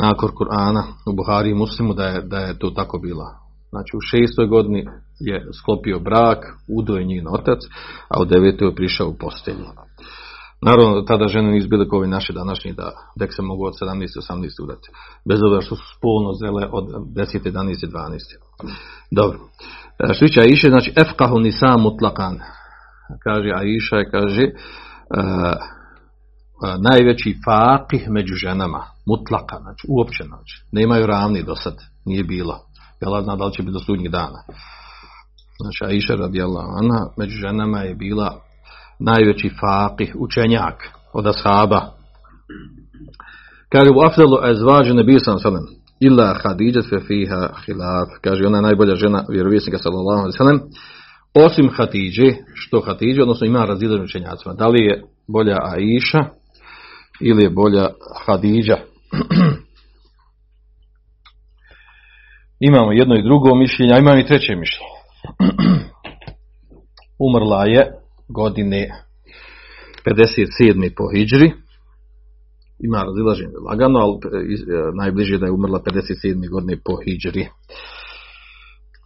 [0.00, 3.28] nakon Kur'ana u Buhari i Muslimu da je, da je to tako bila.
[3.70, 4.84] Znači u šestoj godini
[5.20, 6.38] je sklopio brak,
[6.78, 7.58] udo je njen otac,
[8.08, 9.66] a u devetoj je prišao u postelju.
[10.62, 13.98] Naravno, tada žene nisu bile kao ovi naši današnji da dek se mogu od 17.
[14.30, 14.62] 18.
[14.62, 14.88] udati.
[15.28, 17.52] Bez obzira što su spolno zrele od 10.
[17.52, 17.86] 11.
[17.92, 18.18] 12.
[19.10, 19.38] Dobro.
[20.34, 22.38] Će Aisha, znači efkahu nisa mutlakan.
[23.24, 25.78] Kaže Aisha, kaže uh,
[26.90, 32.58] najveći fakih među ženama, mutlaka, znači uopće, znači, nemaju ravni do sad, nije bilo.
[33.00, 34.38] Jel zna da li će biti do sudnjih dana.
[35.60, 38.40] Znači, Aisha radijallahu anha, među ženama je bila
[39.00, 40.74] najveći fakih, učenjak
[41.12, 41.80] od ashaba.
[43.68, 45.64] Kaže, u afdalu ezvađu ne bio sam sallam,
[46.00, 50.60] illa hadidžet fe fiha hilaf, kaže, ona je najbolja žena vjerovjesnika sallallahu alaihi sallam,
[51.34, 54.54] osim Hatidže, što Hatidže, odnosno ima razilaženje učenjacima.
[54.54, 56.24] Da li je bolja Aisha
[57.20, 57.88] ili je bolja
[58.26, 58.76] Hadidža?
[62.60, 64.92] imamo jedno i drugo mišljenje, a imamo i treće mišljenje.
[67.26, 67.92] Umrla je
[68.28, 68.88] godine
[70.04, 70.94] 57.
[70.96, 71.52] po Hidžri.
[72.80, 74.18] Ima razilaženje lagano, ali
[74.94, 76.50] najbliže je da je umrla 57.
[76.50, 77.48] godine po Hidžri.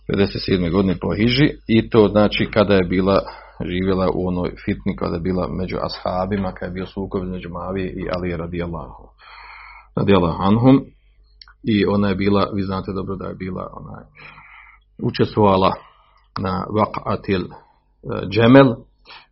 [0.09, 0.71] 57.
[0.71, 3.21] godine po Hiži i to znači kada je bila
[3.67, 7.93] živjela u onoj fitni kada je bila među ashabima, kada je bio sukob među Mavije
[7.93, 9.09] i Ali radijallahu
[9.97, 10.81] radijallahu anhum
[11.65, 14.05] i ona je bila, vi znate dobro da je bila onaj,
[15.03, 15.73] učestvovala
[16.41, 17.45] na Vaqatil
[18.29, 18.75] Džemel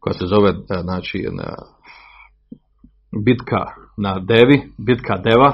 [0.00, 1.54] koja se zove znači na
[3.24, 3.64] bitka
[3.96, 5.52] na Devi, bitka Deva,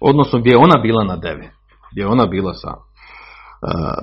[0.00, 1.48] odnosno gdje je ona bila na Devi,
[1.92, 2.72] gdje je ona bila sa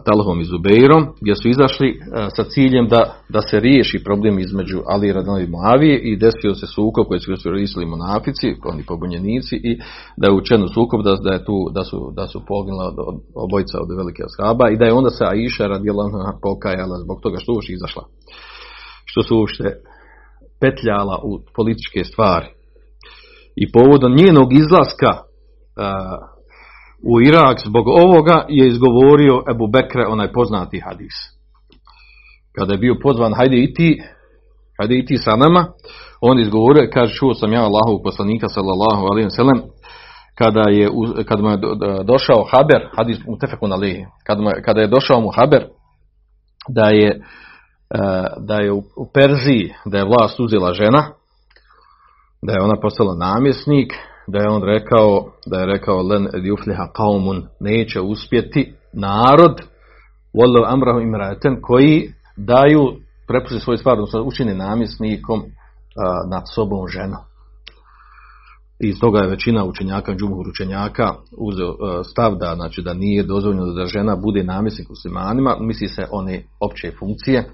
[0.05, 2.01] Talhom i Zubeirom, gdje su izašli
[2.36, 6.67] sa ciljem da, da se riješi problem između Ali Radanovi i Moavije i desio se
[6.67, 9.71] sukob koji su koristili monafici, oni pobunjenici i
[10.17, 12.93] da je učeno sukob da, da, je tu, da su, da su poginula
[13.36, 16.03] obojica od velike ashaba i da je onda se Aisha radijela
[16.41, 18.03] pokajala zbog toga što uopšte izašla.
[19.10, 19.63] Što su uopšte
[20.62, 22.48] petljala u političke stvari.
[23.56, 25.12] I povodom njenog izlaska
[27.12, 31.15] u Irak zbog ovoga je izgovorio Ebu Bekre onaj poznati hadis.
[32.56, 34.02] Kada je bio pozvan, hajde i ti,
[34.80, 35.65] hajde i ti sa nama,
[36.22, 39.62] on izgovorio, kaže, čuo sam ja Allahovog poslanika, sallallahu alaihi sallam,
[40.36, 40.89] kada je,
[41.28, 41.58] kada mu je
[42.04, 43.72] došao Haber, hadis mu tefekun
[44.28, 45.63] kada, kada je došao mu Haber,
[46.69, 47.22] da je,
[48.38, 51.04] da je u Perziji, da je vlast uzela žena,
[52.41, 53.93] da je ona postala namjesnik,
[54.28, 59.62] da je on rekao, da je rekao len yufliha qaumun neće uspjeti narod
[60.34, 62.82] wallahu amrahu imraten koji daju
[63.28, 65.45] prepusti svoju stvar, učine namjesnikom a,
[66.30, 67.28] nad sobom ženu.
[68.80, 73.86] I toga je većina učenjaka, džumhur učenjaka uzeo stav da, znači, da nije dozvoljeno da
[73.86, 77.49] žena bude namjesnik muslimanima, misli se one opće funkcije,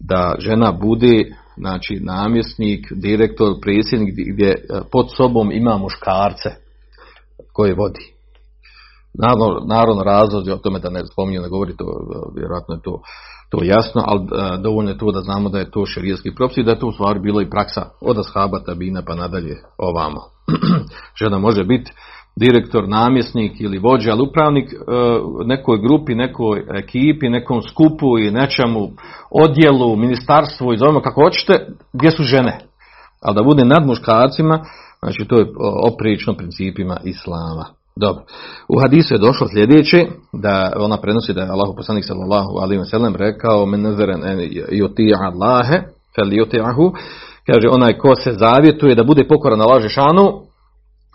[0.00, 1.24] da žena bude
[1.56, 4.54] znači namjesnik, direktor, predsjednik gdje
[4.92, 6.50] pod sobom ima muškarce
[7.52, 8.19] koje vodi.
[9.14, 11.84] Naravno, razlozi o tome da ne spominju, ne govori to,
[12.36, 13.02] vjerojatno je to,
[13.50, 16.62] to jasno, ali e, dovoljno je to da znamo da je to šerijski propis i
[16.62, 20.20] da je to u stvari bilo i praksa od ashaba tabina pa nadalje ovamo.
[21.20, 21.92] Žena može biti
[22.36, 24.76] direktor, namjesnik ili vođa, ali upravnik e,
[25.44, 28.90] nekoj grupi, nekoj ekipi, nekom skupu i nečemu
[29.30, 32.60] odjelu, ministarstvu i zovemo kako hoćete, gdje su žene.
[33.22, 34.64] Ali da bude nad muškarcima,
[34.98, 35.46] znači to je
[35.92, 37.79] oprično principima islama.
[37.96, 38.22] Dobro.
[38.68, 42.90] U hadisu je došlo sljedeće, da ona prenosi da je Allahu poslanik sallallahu alaihi wa
[42.90, 44.38] sallam rekao men nazaren en
[44.72, 45.82] yuti'a Allahe
[46.14, 46.92] fel yuti'ahu
[47.46, 50.42] kaže onaj ko se zavjetuje da bude pokoran Allaha šanu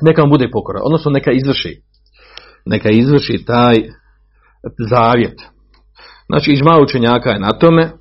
[0.01, 1.85] neka mu bude pokoran, odnosno neka izvrši
[2.65, 3.75] neka izvrši taj
[4.89, 5.39] zavjet.
[6.25, 7.91] Znači ižma učenjaka je na tome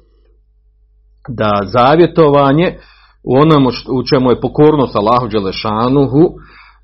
[1.28, 2.78] da zavjetovanje
[3.24, 6.30] u onom u čemu je pokornost Allahu Đelešanuhu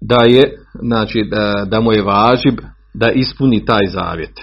[0.00, 2.60] da je, znači, da, da mu je važib
[2.94, 4.40] da ispuni taj zavjet.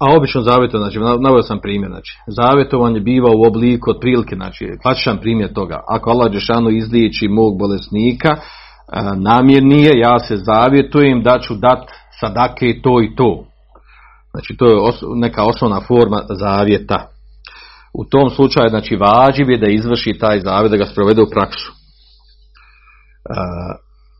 [0.00, 5.18] A obično zavjeto, znači, naveo sam primjer, znači, zavjetovanje biva u obliku otprilike, znači, klasičan
[5.18, 5.80] primjer toga.
[5.88, 8.36] Ako Allah Đešanu izliječi mog bolesnika,
[9.16, 11.90] namjernije, ja se zavjetujem da ću dat
[12.20, 13.44] sadake to i to.
[14.30, 14.76] Znači, to je
[15.16, 17.11] neka osnovna forma zavjeta
[17.94, 21.72] u tom slučaju znači važiv je da izvrši taj zavjet, da ga sprovede u praksu.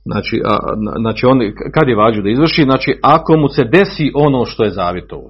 [0.04, 0.56] znači, a,
[1.00, 1.38] znači on,
[1.74, 5.28] kad je važiv da izvrši, znači ako mu se desi ono što je zavjetovo.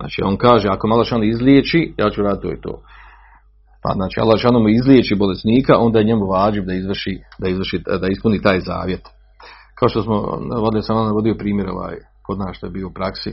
[0.00, 2.82] Znači on kaže, ako malo on izliječi, ja ću raditi to i to.
[3.82, 8.08] Pa znači Allah mu izliječi bolesnika, onda je njemu važiv da izvrši, da izvrši, da
[8.08, 9.00] ispuni taj zavjet.
[9.78, 10.14] Kao što smo,
[10.64, 11.96] vodili sam vam navodio primjer ovaj,
[12.26, 13.30] kod nas što je bio u praksi,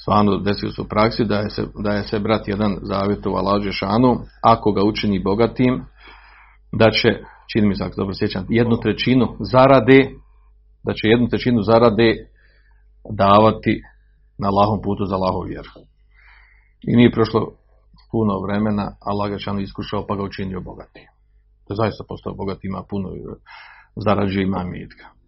[0.00, 3.72] stvarno desio se u praksi da je se, da je se brat jedan zavjetovao Lađe
[3.72, 5.84] Šanu, ako ga učini bogatim,
[6.72, 7.08] da će,
[7.52, 10.10] čini mi se ako dobro sjećam, jednu trećinu zarade,
[10.84, 12.14] da će jednu trećinu zarade
[13.10, 13.82] davati
[14.38, 15.70] na lahom putu za lahov vjeru.
[16.82, 17.52] I nije prošlo
[18.12, 21.08] puno vremena, Allah ga Šanu iskušao pa ga učinio bogatim.
[21.68, 23.08] To zaista postao bogat, ima puno
[23.96, 25.19] zarađuje ima mitka.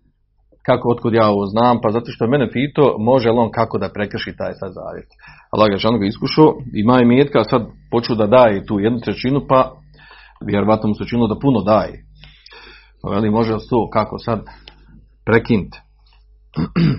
[0.67, 1.79] Kako, otkud ja ovo znam?
[1.83, 5.09] Pa zato što je mene pitao, može li on kako da prekrši taj sad zavjet.
[5.51, 9.73] Allah ga ga iskušao, ima i mijetka, sad poču da daje tu jednu trećinu, pa
[10.47, 12.05] vjerovatno mu se činilo da puno daje.
[13.03, 14.41] Pa veli, može li to, kako sad
[15.25, 15.79] prekinti?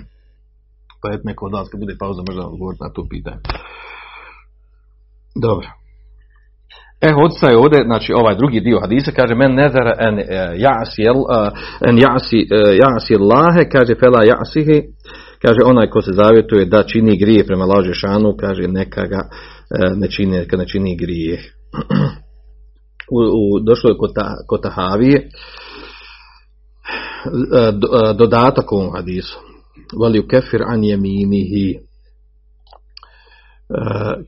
[1.00, 3.42] pa et neko od vas kad bude pauza možda odgovoriti na to pitanje.
[5.42, 5.83] Dobro.
[7.06, 10.24] E, odsta je ovdje, znači ovaj drugi dio hadisa, kaže men nezara en e,
[10.56, 11.10] jasi, e,
[11.88, 14.82] en jasi, e, jasi lahe, kaže fela jasihi,
[15.42, 19.20] kaže onaj ko se zavjetuje da čini grije prema laže šanu, kaže neka ga
[19.96, 21.38] ne čini, neka ne čini grije.
[23.16, 25.28] U, u, došlo je kod, ta, kod Tahavije
[28.14, 29.38] dodatak ovom hadisu.
[30.00, 31.78] Vali u kefir an jeminihi.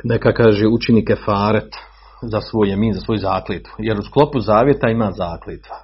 [0.05, 1.75] Neka kaže učini kefaret
[2.26, 3.74] za svoj jemin, za svoj zakljetvu.
[3.78, 5.76] Jer u sklopu zavjeta ima zakljetva.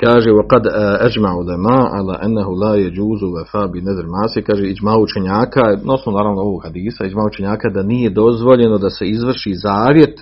[0.00, 0.64] Kaže, وَقَدْ
[1.08, 6.62] أَجْمَعُ دَمَا عَلَى أَنَّهُ لَا يَجُوزُ وَفَا بِنَذْرِ مَاسِ Kaže, iđma učenjaka, odnosno naravno ovog
[6.64, 10.20] hadisa, iđma učenjaka da nije dozvoljeno da se izvrši zavjet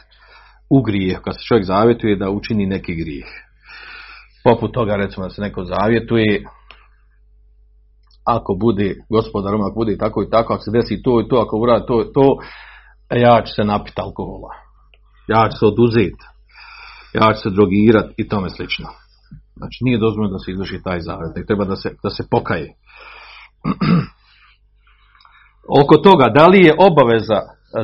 [0.70, 1.18] u grijeh.
[1.24, 3.26] Kad se čovjek zavjetuje da učini neki grijeh.
[4.45, 6.45] Poput toga, recimo, da se neko zavjetuje,
[8.24, 11.57] ako bude gospodarom, ako bude tako i tako, ako se desi to i to, ako
[11.57, 12.36] uradi to i to,
[13.10, 14.53] E, ja ću se napiti alkohola,
[15.28, 16.26] ja ću se oduzeti,
[17.14, 18.88] ja ću se drogirati i tome slično.
[19.57, 22.68] Znači nije dozvoljeno da se izvrši taj zavjet, treba da se, da se pokaje.
[25.82, 27.39] Oko toga, da li je obaveza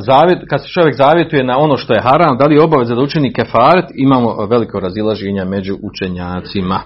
[0.08, 3.02] zavjet, kad se čovjek zavjetuje na ono što je haram, da li je obaveza da
[3.02, 6.80] učini kefaret, imamo veliko razilaženje među učenjacima.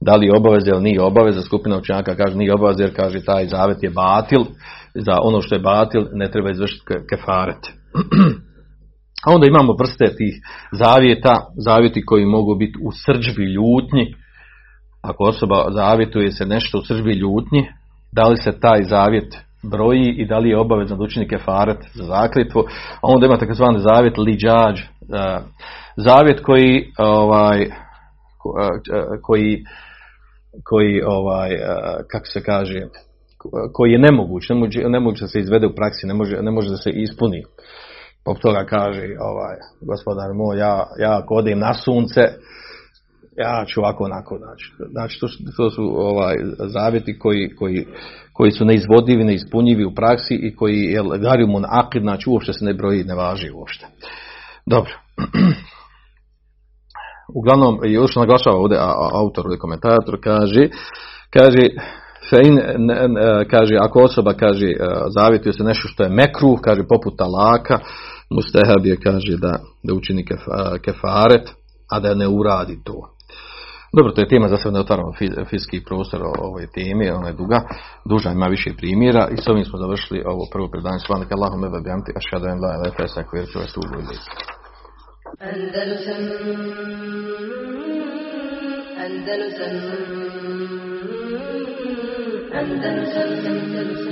[0.00, 3.48] Da li je obaveza ili nije obaveza, skupina učenjaka kaže nije obaveza jer kaže taj
[3.48, 4.44] zavjet je batil,
[4.94, 7.66] za ono što je batil ne treba izvršiti kefaret.
[9.26, 10.34] A onda imamo vrste tih
[10.72, 14.14] zavjeta, zavjeti koji mogu biti u srđbi ljutnji.
[15.02, 17.66] Ako osoba zavjetuje se nešto u srđbi ljutnji,
[18.12, 22.04] da li se taj zavjet broji i da li je obavezno da učini kefaret za
[22.04, 22.60] zakljetvu.
[22.94, 24.86] A onda ima takozvani zavjet liđađ, e,
[25.96, 27.70] zavjet koji ovaj, e,
[29.22, 29.64] koji
[30.64, 31.58] koji ovaj, e,
[32.10, 32.80] kako se kaže,
[33.72, 34.48] koji je nemoguć,
[34.88, 37.42] ne može da se izvede u praksi, ne može, ne može da se ispuni.
[38.24, 42.20] Pop toga kaže, ovaj, gospodar moj, ja, ja ako odem na sunce,
[43.36, 45.26] ja ću ovako onako, znači, znači to,
[45.56, 46.36] to su ovaj,
[46.66, 47.86] zavjeti koji, koji,
[48.32, 52.74] koji su neizvodivi, neispunjivi u praksi i koji je garimun akid, znači uopšte se ne
[52.74, 53.86] broji, ne važi uopšte.
[54.66, 54.92] Dobro.
[57.34, 58.78] uglavnom, još naglašava ovdje
[59.12, 60.68] autor ili komentator, kaže,
[61.30, 61.68] kaže,
[62.30, 63.08] fein, ne,
[63.50, 64.76] kaže, ako osoba kaže, e,
[65.18, 67.78] zavjetuje se nešto što je mekruh, kaže, poput talaka,
[68.30, 70.40] mustehab je, kaže, da, da učini kef,
[70.84, 71.50] kefaret,
[71.90, 73.10] a da ne uradi to.
[73.92, 75.12] Dobro, to je tema, za sve ne otvaramo
[75.50, 77.60] fizički prostor o ovoj temi, ona je duga,
[78.04, 80.98] duža ima više primjera i s ovim smo završili ovo prvo predanje.
[81.06, 83.66] Svanak Allahum ebe bihamti, ašhadu en la ilaha illa anta astaghfiruka wa.
[85.40, 86.22] Andalusam
[89.06, 90.89] Andalusam
[92.58, 94.09] Andalusam Andalusam